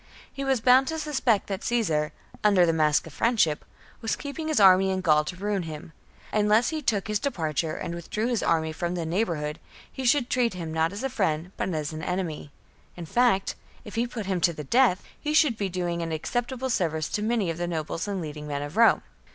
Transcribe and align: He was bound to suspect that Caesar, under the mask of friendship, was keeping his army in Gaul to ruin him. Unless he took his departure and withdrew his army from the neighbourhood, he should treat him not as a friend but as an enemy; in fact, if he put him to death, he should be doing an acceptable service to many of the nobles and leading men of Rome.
He 0.33 0.43
was 0.43 0.61
bound 0.61 0.87
to 0.87 0.97
suspect 0.97 1.45
that 1.45 1.63
Caesar, 1.63 2.11
under 2.43 2.65
the 2.65 2.73
mask 2.73 3.05
of 3.05 3.13
friendship, 3.13 3.63
was 4.01 4.15
keeping 4.15 4.47
his 4.47 4.59
army 4.59 4.89
in 4.89 5.01
Gaul 5.01 5.23
to 5.25 5.35
ruin 5.35 5.61
him. 5.61 5.93
Unless 6.33 6.69
he 6.69 6.81
took 6.81 7.07
his 7.07 7.19
departure 7.19 7.75
and 7.75 7.93
withdrew 7.93 8.25
his 8.25 8.41
army 8.41 8.71
from 8.73 8.95
the 8.95 9.05
neighbourhood, 9.05 9.59
he 9.91 10.03
should 10.03 10.27
treat 10.27 10.55
him 10.55 10.73
not 10.73 10.91
as 10.91 11.03
a 11.03 11.07
friend 11.11 11.51
but 11.55 11.69
as 11.75 11.93
an 11.93 12.01
enemy; 12.01 12.49
in 12.97 13.05
fact, 13.05 13.53
if 13.85 13.93
he 13.93 14.07
put 14.07 14.25
him 14.25 14.41
to 14.41 14.55
death, 14.63 15.03
he 15.19 15.35
should 15.35 15.55
be 15.55 15.69
doing 15.69 16.01
an 16.01 16.11
acceptable 16.11 16.71
service 16.71 17.07
to 17.09 17.21
many 17.21 17.51
of 17.51 17.59
the 17.59 17.67
nobles 17.67 18.07
and 18.07 18.21
leading 18.21 18.47
men 18.47 18.63
of 18.63 18.77
Rome. 18.77 19.03